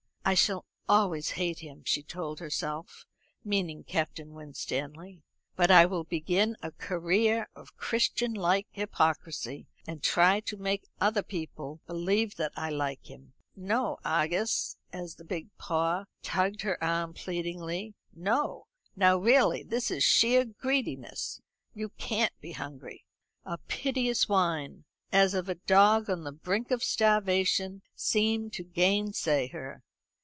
"I 0.23 0.35
shall 0.35 0.65
always 0.87 1.31
hate 1.31 1.59
him," 1.61 1.81
she 1.83 2.03
told 2.03 2.39
herself, 2.39 3.05
meaning 3.43 3.83
Captain 3.83 4.33
Winstanley; 4.35 5.23
"but 5.55 5.71
I 5.71 5.87
will 5.87 6.03
begin 6.03 6.55
a 6.61 6.71
career 6.73 7.49
of 7.55 7.75
Christianlike 7.75 8.67
hypocrisy, 8.69 9.65
and 9.87 10.03
try 10.03 10.39
to 10.39 10.57
make 10.57 10.85
other 11.01 11.23
people 11.23 11.81
believe 11.87 12.35
that 12.35 12.51
I 12.55 12.69
like 12.69 13.07
him. 13.07 13.33
No, 13.55 13.97
Argus," 14.05 14.77
as 14.93 15.15
the 15.15 15.25
big 15.25 15.49
paw 15.57 16.05
tugged 16.21 16.61
her 16.61 16.81
arm 16.83 17.15
pleadingly, 17.15 17.95
"no; 18.13 18.67
now 18.95 19.17
really 19.17 19.63
this 19.63 19.89
is 19.89 20.03
sheer 20.03 20.45
greediness. 20.45 21.41
You 21.73 21.89
can't 21.97 22.39
be 22.39 22.51
hungry." 22.51 23.03
A 23.43 23.57
piteous 23.57 24.29
whine, 24.29 24.85
as 25.11 25.33
of 25.33 25.49
a 25.49 25.55
dog 25.55 26.11
on 26.11 26.23
the 26.25 26.31
brink 26.31 26.69
of 26.69 26.83
starvation, 26.83 27.81
seemed 27.95 28.53
to 28.53 28.63
gainsay 28.63 29.47
her. 29.47 29.81